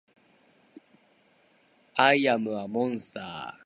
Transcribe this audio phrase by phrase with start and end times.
[1.93, 3.59] アイアムアモンスター